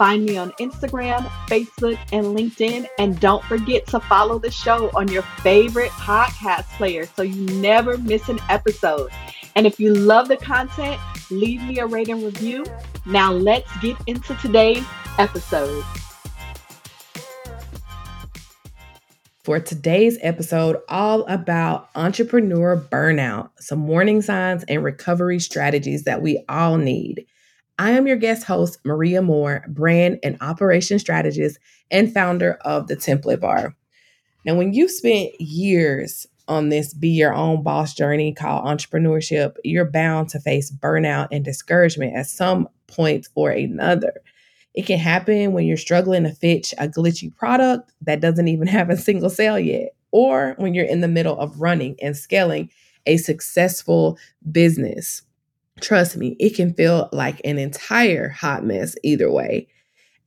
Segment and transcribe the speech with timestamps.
[0.00, 2.86] Find me on Instagram, Facebook, and LinkedIn.
[2.98, 7.98] And don't forget to follow the show on your favorite podcast player so you never
[7.98, 9.10] miss an episode.
[9.56, 10.98] And if you love the content,
[11.30, 12.64] leave me a rating review.
[13.04, 14.86] Now let's get into today's
[15.18, 15.84] episode.
[19.44, 26.42] For today's episode, all about entrepreneur burnout, some warning signs and recovery strategies that we
[26.48, 27.26] all need.
[27.80, 31.58] I am your guest host, Maria Moore, brand and operation strategist
[31.90, 33.74] and founder of the Template Bar.
[34.44, 39.90] Now, when you've spent years on this be your own boss journey called entrepreneurship, you're
[39.90, 44.12] bound to face burnout and discouragement at some point or another.
[44.74, 48.90] It can happen when you're struggling to fetch a glitchy product that doesn't even have
[48.90, 52.68] a single sale yet, or when you're in the middle of running and scaling
[53.06, 54.18] a successful
[54.52, 55.22] business.
[55.80, 59.68] Trust me, it can feel like an entire hot mess either way.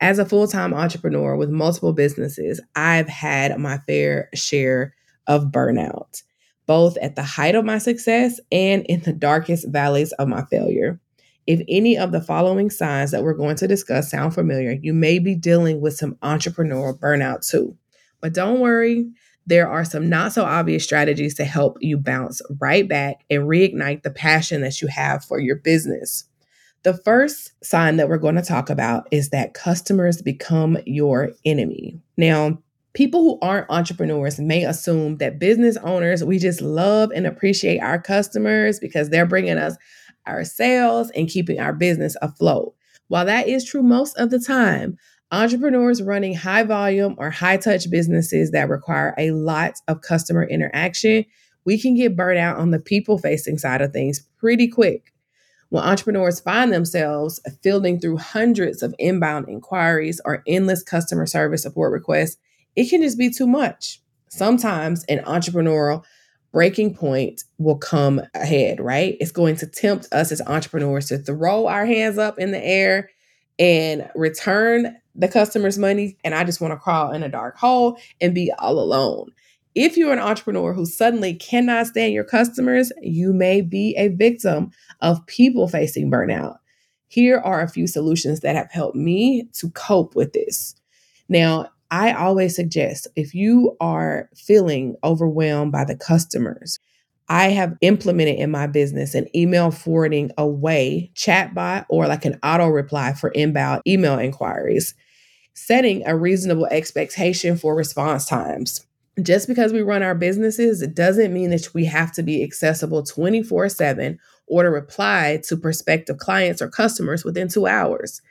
[0.02, 4.96] As a full time entrepreneur with multiple businesses, I've had my fair share
[5.28, 6.24] of burnout,
[6.66, 11.00] both at the height of my success and in the darkest valleys of my failure.
[11.46, 15.20] If any of the following signs that we're going to discuss sound familiar, you may
[15.20, 17.78] be dealing with some entrepreneurial burnout too.
[18.22, 19.12] But don't worry,
[19.46, 24.04] there are some not so obvious strategies to help you bounce right back and reignite
[24.04, 26.26] the passion that you have for your business.
[26.84, 32.00] The first sign that we're going to talk about is that customers become your enemy.
[32.18, 32.58] Now,
[32.94, 38.02] people who aren't entrepreneurs may assume that business owners, we just love and appreciate our
[38.02, 39.76] customers because they're bringing us
[40.26, 42.76] our sales and keeping our business afloat.
[43.08, 44.98] While that is true most of the time,
[45.34, 51.26] Entrepreneurs running high volume or high touch businesses that require a lot of customer interaction,
[51.66, 55.12] we can get burnt out on the people facing side of things pretty quick.
[55.70, 61.94] When entrepreneurs find themselves fielding through hundreds of inbound inquiries or endless customer service support
[61.94, 62.38] requests,
[62.76, 64.04] it can just be too much.
[64.30, 66.04] Sometimes an entrepreneurial
[66.52, 69.18] breaking point will come ahead, right?
[69.20, 73.10] It's going to tempt us as entrepreneurs to throw our hands up in the air
[73.58, 77.98] and return the customer's money and I just want to crawl in a dark hole
[78.20, 79.32] and be all alone.
[79.76, 84.72] If you're an entrepreneur who suddenly cannot stand your customers, you may be a victim
[85.02, 86.58] of people facing burnout.
[87.08, 90.76] Here are a few solutions that have helped me to cope with this.
[91.28, 96.80] Now, I always suggest if you are feeling overwhelmed by the customers,
[97.30, 102.68] I have implemented in my business an email forwarding away chatbot or like an auto
[102.68, 104.94] reply for inbound email inquiries
[105.54, 108.86] setting a reasonable expectation for response times.
[109.22, 113.04] Just because we run our businesses, it doesn't mean that we have to be accessible
[113.04, 118.22] 24 7 or to reply to prospective clients or customers within two hours.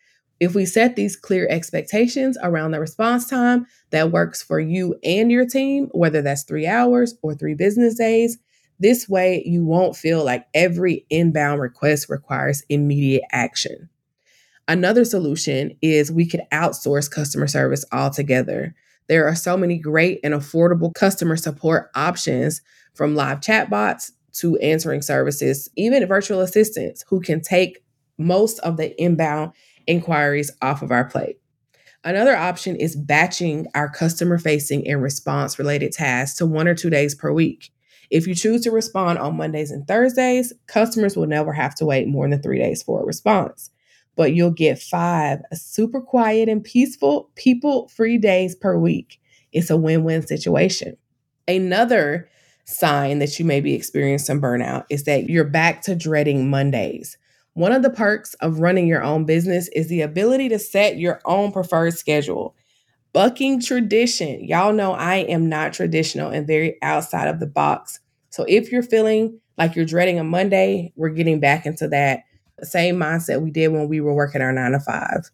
[0.40, 5.30] If we set these clear expectations around the response time that works for you and
[5.30, 8.38] your team, whether that's three hours or three business days,
[8.80, 13.88] this way you won't feel like every inbound request requires immediate action.
[14.68, 18.74] Another solution is we could outsource customer service altogether.
[19.08, 22.62] There are so many great and affordable customer support options
[22.94, 27.84] from live chatbots to answering services, even virtual assistants who can take
[28.18, 29.52] most of the inbound
[29.86, 31.38] inquiries off of our plate.
[32.04, 36.90] Another option is batching our customer facing and response related tasks to one or two
[36.90, 37.70] days per week.
[38.10, 42.08] If you choose to respond on Mondays and Thursdays, customers will never have to wait
[42.08, 43.70] more than three days for a response
[44.16, 49.20] but you'll get five super quiet and peaceful people free days per week.
[49.52, 50.96] It's a win win situation.
[51.48, 52.28] Another
[52.64, 57.18] sign that you may be experiencing burnout is that you're back to dreading Mondays.
[57.54, 61.20] One of the perks of running your own business is the ability to set your
[61.24, 62.54] own preferred schedule.
[63.12, 64.42] Bucking tradition.
[64.42, 68.00] Y'all know I am not traditional and very outside of the box.
[68.30, 72.22] So if you're feeling like you're dreading a Monday, we're getting back into that
[72.66, 75.30] same mindset we did when we were working our nine to five.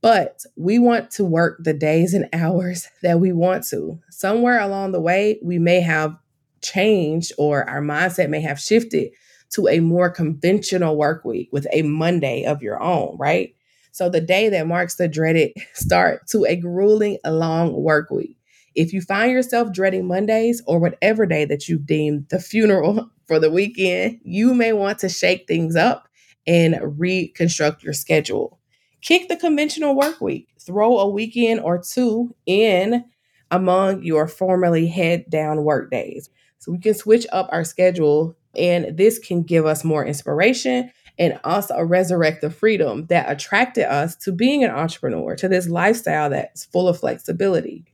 [0.00, 3.98] But we want to work the days and hours that we want to.
[4.10, 6.16] Somewhere along the way, we may have
[6.62, 9.12] changed or our mindset may have shifted
[9.50, 13.54] to a more conventional work week with a Monday of your own, right?
[13.92, 18.36] So the day that marks the dreaded start to a grueling long work week.
[18.74, 23.40] If you find yourself dreading Mondays or whatever day that you deem the funeral for
[23.40, 26.07] the weekend, you may want to shake things up
[26.48, 28.58] and reconstruct your schedule.
[29.02, 30.48] Kick the conventional work week.
[30.58, 33.04] Throw a weekend or two in
[33.50, 36.30] among your formerly head down work days.
[36.58, 41.38] So we can switch up our schedule, and this can give us more inspiration and
[41.44, 46.64] also resurrect the freedom that attracted us to being an entrepreneur, to this lifestyle that's
[46.64, 47.84] full of flexibility.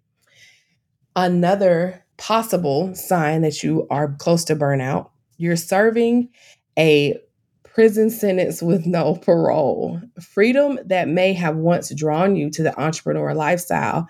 [1.16, 6.28] Another possible sign that you are close to burnout, you're serving
[6.78, 7.18] a
[7.74, 10.00] prison sentence with no parole.
[10.20, 14.06] Freedom that may have once drawn you to the entrepreneur lifestyle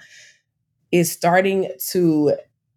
[0.92, 2.36] is starting to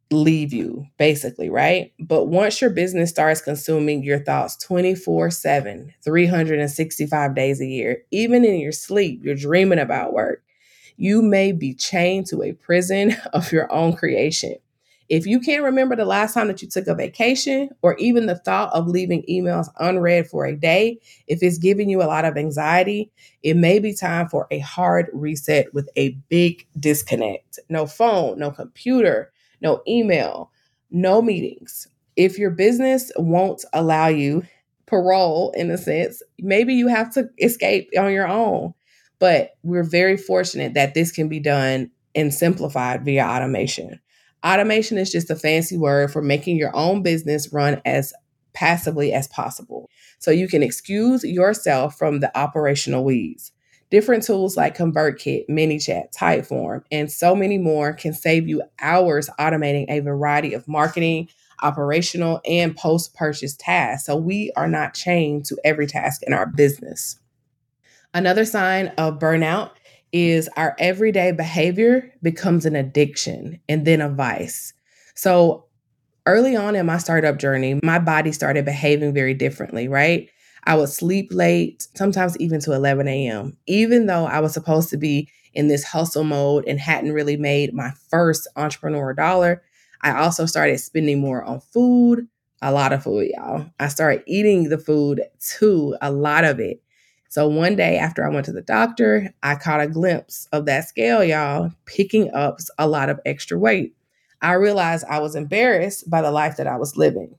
[0.10, 1.92] leave you, basically, right?
[2.00, 8.46] But once your business starts consuming your thoughts 24 7, 365 days a year, even
[8.46, 10.42] in your sleep, you're dreaming about work,
[10.96, 14.56] you may be chained to a prison of your own creation.
[15.10, 18.36] If you can't remember the last time that you took a vacation or even the
[18.36, 22.36] thought of leaving emails unread for a day, if it's giving you a lot of
[22.36, 23.10] anxiety,
[23.42, 27.60] it may be time for a hard reset with a big disconnect.
[27.70, 29.32] No phone, no computer,
[29.62, 30.52] no email,
[30.92, 31.88] no meetings.
[32.18, 34.44] If your business won't allow you
[34.88, 38.74] parole in a sense, maybe you have to escape on your own.
[39.20, 44.00] But we're very fortunate that this can be done and simplified via automation.
[44.46, 48.14] Automation is just a fancy word for making your own business run as
[48.54, 49.90] passively as possible.
[50.20, 53.52] So you can excuse yourself from the operational weeds.
[53.90, 59.86] Different tools like ConvertKit, ManyChat, Typeform, and so many more can save you hours automating
[59.90, 61.30] a variety of marketing,
[61.62, 64.06] operational, and post purchase tasks.
[64.06, 67.18] So we are not chained to every task in our business.
[68.14, 69.72] Another sign of burnout
[70.12, 74.74] is our everyday behavior becomes an addiction and then a vice.
[75.16, 75.66] So
[76.26, 80.30] early on in my startup journey, my body started behaving very differently, right?
[80.66, 84.98] I would sleep late, sometimes even to 11 a.m., even though I was supposed to
[84.98, 89.64] be in this hustle mode and hadn't really made my first entrepreneur dollar.
[90.02, 92.28] I also started spending more on food,
[92.62, 93.66] a lot of food, y'all.
[93.80, 96.82] I started eating the food too, a lot of it.
[97.30, 100.88] So one day after I went to the doctor, I caught a glimpse of that
[100.88, 103.96] scale, y'all, picking up a lot of extra weight.
[104.42, 107.36] I realized I was embarrassed by the life that I was living.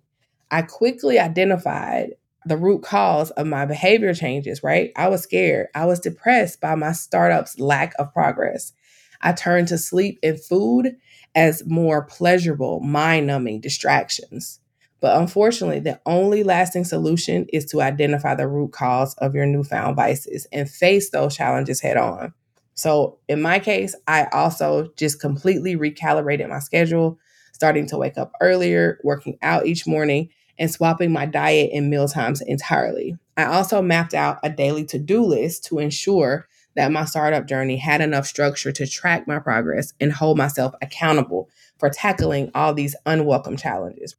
[0.51, 2.15] I quickly identified
[2.45, 4.93] the root cause of my behavior changes, right?
[4.97, 5.69] I was scared.
[5.75, 8.73] I was depressed by my startup's lack of progress.
[9.21, 10.97] I turned to sleep and food
[11.35, 14.61] as more pleasurable, mind numbing distractions.
[15.01, 19.97] But unfortunately, the only lasting solution is to identify the root cause of your newfound
[19.97, 22.35] vices and face those challenges head on.
[22.75, 27.19] So, in my case, I also just completely recalibrated my schedule,
[27.53, 32.09] starting to wake up earlier, working out each morning, and swapping my diet and meal
[32.09, 33.17] times entirely.
[33.37, 37.77] I also mapped out a daily to do list to ensure that my startup journey
[37.77, 41.49] had enough structure to track my progress and hold myself accountable
[41.79, 44.15] for tackling all these unwelcome challenges.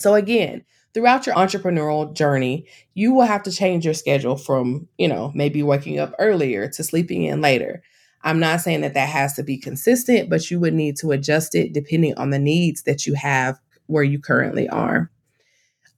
[0.00, 0.64] So again,
[0.94, 5.62] throughout your entrepreneurial journey, you will have to change your schedule from, you know, maybe
[5.62, 7.82] waking up earlier to sleeping in later.
[8.22, 11.54] I'm not saying that that has to be consistent, but you would need to adjust
[11.54, 15.10] it depending on the needs that you have where you currently are.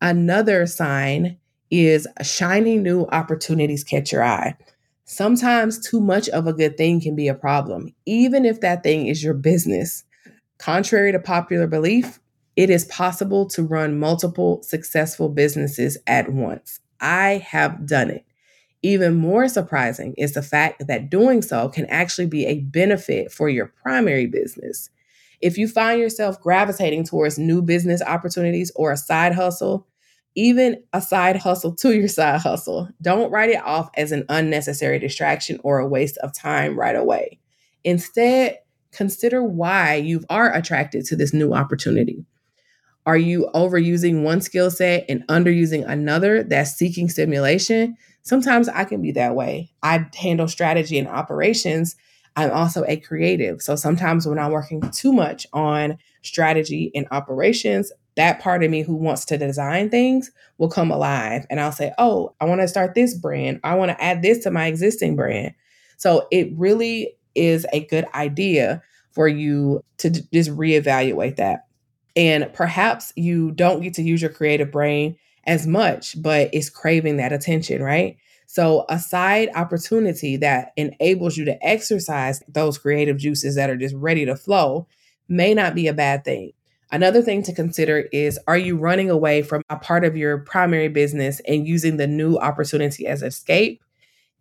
[0.00, 1.38] Another sign
[1.70, 4.56] is shining new opportunities catch your eye.
[5.04, 9.06] Sometimes too much of a good thing can be a problem, even if that thing
[9.06, 10.04] is your business.
[10.58, 12.20] Contrary to popular belief,
[12.56, 16.80] it is possible to run multiple successful businesses at once.
[17.00, 18.24] I have done it.
[18.82, 23.48] Even more surprising is the fact that doing so can actually be a benefit for
[23.48, 24.90] your primary business.
[25.40, 29.86] If you find yourself gravitating towards new business opportunities or a side hustle,
[30.34, 34.98] even a side hustle to your side hustle, don't write it off as an unnecessary
[34.98, 37.38] distraction or a waste of time right away.
[37.84, 38.58] Instead,
[38.92, 42.24] consider why you are attracted to this new opportunity.
[43.04, 47.96] Are you overusing one skill set and underusing another that's seeking stimulation?
[48.22, 49.72] Sometimes I can be that way.
[49.82, 51.96] I handle strategy and operations.
[52.36, 53.60] I'm also a creative.
[53.60, 58.82] So sometimes when I'm working too much on strategy and operations, that part of me
[58.82, 61.44] who wants to design things will come alive.
[61.50, 63.60] And I'll say, oh, I want to start this brand.
[63.64, 65.54] I want to add this to my existing brand.
[65.96, 68.82] So it really is a good idea
[69.12, 71.66] for you to just reevaluate that.
[72.16, 77.16] And perhaps you don't get to use your creative brain as much, but it's craving
[77.16, 78.16] that attention, right?
[78.46, 83.94] So, a side opportunity that enables you to exercise those creative juices that are just
[83.94, 84.86] ready to flow
[85.26, 86.52] may not be a bad thing.
[86.90, 90.88] Another thing to consider is are you running away from a part of your primary
[90.88, 93.82] business and using the new opportunity as escape?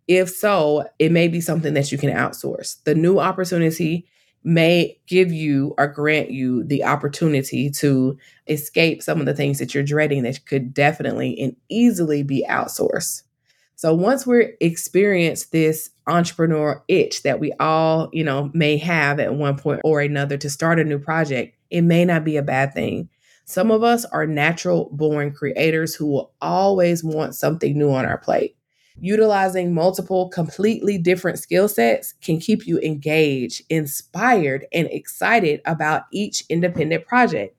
[0.06, 2.82] If so, it may be something that you can outsource.
[2.84, 4.06] The new opportunity
[4.44, 8.18] may give you or grant you the opportunity to
[8.48, 13.22] escape some of the things that you're dreading that could definitely and easily be outsourced.
[13.76, 19.34] So once we experience this entrepreneur itch that we all, you know, may have at
[19.34, 22.74] one point or another to start a new project, it may not be a bad
[22.74, 23.08] thing.
[23.44, 28.18] Some of us are natural born creators who will always want something new on our
[28.18, 28.56] plate.
[29.00, 36.44] Utilizing multiple completely different skill sets can keep you engaged, inspired, and excited about each
[36.48, 37.56] independent project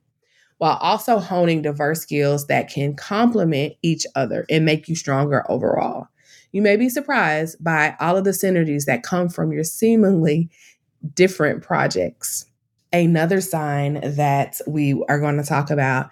[0.58, 6.08] while also honing diverse skills that can complement each other and make you stronger overall.
[6.52, 10.48] You may be surprised by all of the synergies that come from your seemingly
[11.14, 12.46] different projects.
[12.92, 16.10] Another sign that we are going to talk about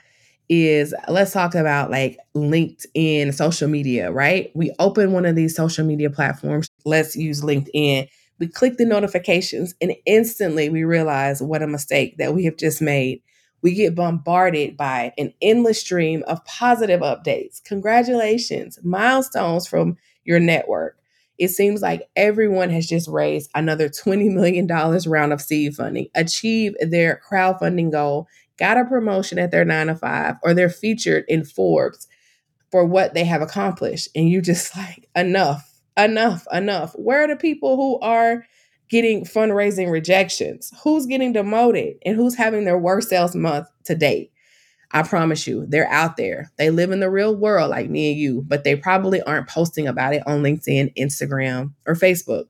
[0.52, 4.50] is let's talk about like LinkedIn social media, right?
[4.54, 6.68] We open one of these social media platforms.
[6.84, 8.08] Let's use LinkedIn.
[8.38, 12.82] We click the notifications and instantly we realize what a mistake that we have just
[12.82, 13.22] made.
[13.62, 20.98] We get bombarded by an endless stream of positive updates, congratulations, milestones from your network.
[21.38, 26.76] It seems like everyone has just raised another $20 million round of seed funding, achieved
[26.80, 28.28] their crowdfunding goal,
[28.62, 32.06] got a promotion at their nine to five, or they're featured in Forbes
[32.70, 34.08] for what they have accomplished.
[34.14, 36.92] And you just like, enough, enough, enough.
[36.94, 38.46] Where are the people who are
[38.88, 40.72] getting fundraising rejections?
[40.84, 44.30] Who's getting demoted and who's having their worst sales month to date?
[44.92, 46.52] I promise you, they're out there.
[46.56, 49.88] They live in the real world like me and you, but they probably aren't posting
[49.88, 52.44] about it on LinkedIn, Instagram, or Facebook.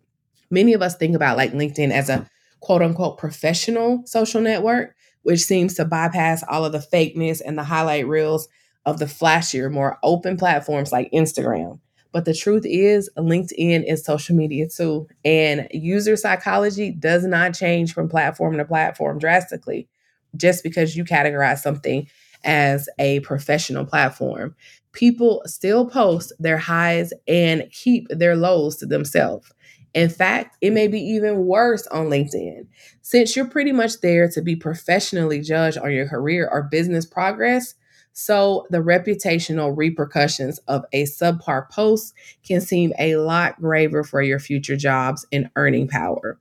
[0.51, 2.29] Many of us think about like LinkedIn as a
[2.61, 7.65] quote unquote professional social network, which seems to bypass all of the fakeness and the
[7.65, 8.49] highlight reels
[8.85, 11.79] of the flashier, more open platforms like Instagram.
[12.13, 15.09] But the truth is, LinkedIn is social media too.
[15.25, 19.89] And user psychology does not change from platform to platform drastically
[20.37, 22.07] just because you categorize something
[22.45, 24.55] as a professional platform.
[24.93, 29.51] People still post their highs and keep their lows to themselves.
[29.95, 32.67] In fact, it may be even worse on LinkedIn.
[33.03, 37.75] Since you're pretty much there to be professionally judged on your career or business progress,
[38.15, 42.15] so the reputational repercussions of a subpar post
[42.47, 46.39] can seem a lot graver for your future jobs and earning power.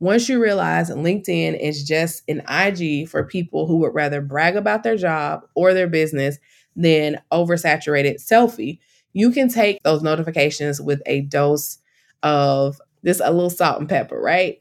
[0.00, 4.82] Once you realize LinkedIn is just an IG for people who would rather brag about
[4.82, 6.38] their job or their business
[6.76, 8.78] than oversaturated selfie,
[9.12, 11.78] you can take those notifications with a dose
[12.22, 14.60] of just a little salt and pepper, right?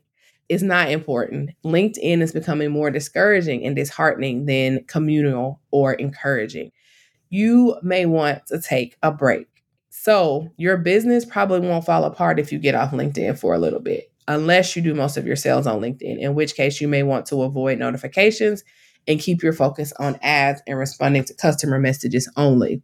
[0.50, 1.52] It's not important.
[1.66, 6.72] LinkedIn is becoming more discouraging and disheartening than communal or encouraging.
[7.30, 9.48] You may want to take a break.
[9.90, 13.80] So, your business probably won't fall apart if you get off LinkedIn for a little
[13.80, 17.04] bit unless you do most of your sales on LinkedIn, in which case you may
[17.04, 18.64] want to avoid notifications
[19.08, 22.82] and keep your focus on ads and responding to customer messages only.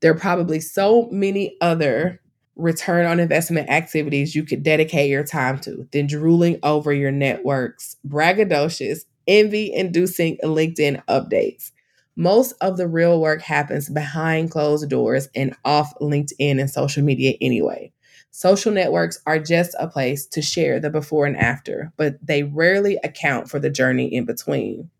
[0.00, 2.20] There are probably so many other
[2.56, 7.96] return on investment activities you could dedicate your time to than drooling over your network's
[8.06, 11.70] braggadocious, envy inducing LinkedIn updates.
[12.16, 17.34] Most of the real work happens behind closed doors and off LinkedIn and social media
[17.42, 17.92] anyway.
[18.30, 22.98] Social networks are just a place to share the before and after, but they rarely
[23.04, 24.90] account for the journey in between.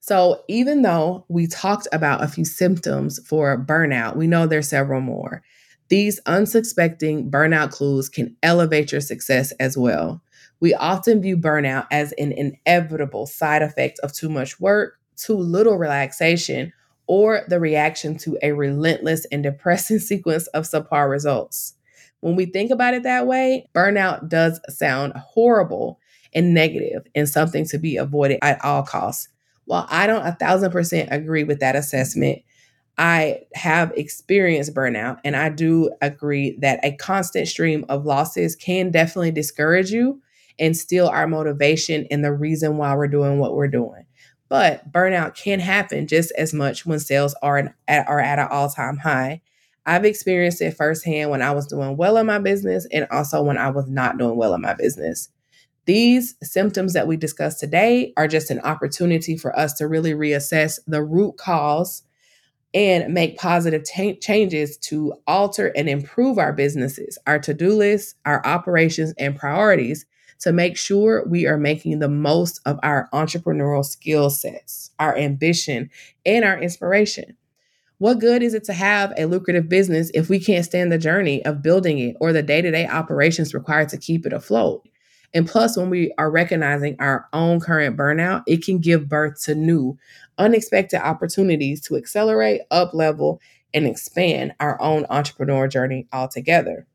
[0.00, 5.00] So, even though we talked about a few symptoms for burnout, we know there's several
[5.00, 5.42] more.
[5.90, 10.22] These unsuspecting burnout clues can elevate your success as well.
[10.60, 15.76] We often view burnout as an inevitable side effect of too much work, too little
[15.76, 16.72] relaxation,
[17.08, 21.74] or the reaction to a relentless and depressing sequence of subpar results.
[22.20, 25.98] When we think about it that way, burnout does sound horrible
[26.32, 29.28] and negative and something to be avoided at all costs.
[29.64, 32.42] While I don't a thousand percent agree with that assessment,
[33.00, 38.90] I have experienced burnout and I do agree that a constant stream of losses can
[38.90, 40.20] definitely discourage you
[40.58, 44.04] and steal our motivation and the reason why we're doing what we're doing.
[44.50, 48.68] But burnout can happen just as much when sales are at, are at an all
[48.68, 49.40] time high
[49.86, 53.58] I've experienced it firsthand when I was doing well in my business and also when
[53.58, 55.30] I was not doing well in my business.
[55.86, 60.78] These symptoms that we discussed today are just an opportunity for us to really reassess
[60.86, 62.02] the root cause
[62.72, 68.14] and make positive t- changes to alter and improve our businesses, our to do lists,
[68.24, 70.06] our operations, and priorities
[70.40, 75.90] to make sure we are making the most of our entrepreneurial skill sets, our ambition,
[76.24, 77.36] and our inspiration.
[77.98, 81.44] What good is it to have a lucrative business if we can't stand the journey
[81.44, 84.88] of building it or the day to day operations required to keep it afloat?
[85.32, 89.54] And plus, when we are recognizing our own current burnout, it can give birth to
[89.54, 89.96] new,
[90.38, 93.40] unexpected opportunities to accelerate, up level,
[93.72, 96.86] and expand our own entrepreneur journey altogether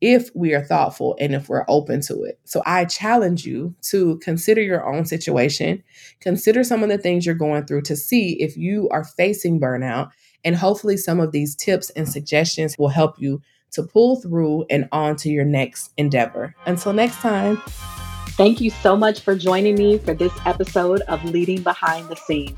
[0.00, 2.38] if we are thoughtful and if we're open to it.
[2.44, 5.82] So I challenge you to consider your own situation,
[6.20, 10.10] consider some of the things you're going through to see if you are facing burnout.
[10.42, 13.42] And hopefully, some of these tips and suggestions will help you
[13.72, 16.54] to pull through and on to your next endeavor.
[16.66, 17.60] Until next time.
[18.30, 22.56] Thank you so much for joining me for this episode of Leading Behind the Scene.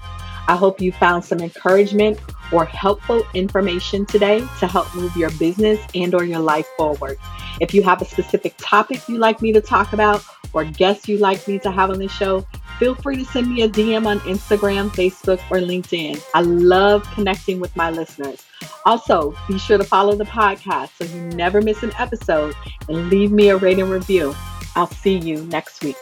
[0.49, 2.19] I hope you found some encouragement
[2.53, 7.19] or helpful information today to help move your business and or your life forward.
[7.61, 11.21] If you have a specific topic you'd like me to talk about or guests you'd
[11.21, 12.47] like me to have on the show,
[12.79, 16.23] feel free to send me a DM on Instagram, Facebook, or LinkedIn.
[16.35, 18.45] I love connecting with my listeners.
[18.85, 22.55] Also, be sure to follow the podcast so you never miss an episode
[22.89, 24.35] and leave me a rating review.
[24.75, 25.97] I'll see you next week.